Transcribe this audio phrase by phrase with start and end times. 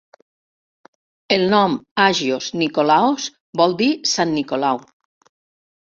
[1.35, 3.29] El nom Agios Nikolaos
[3.63, 4.85] vol dir "Sant Nicolau"